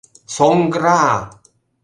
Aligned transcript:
Соҥгыра! 0.35 0.99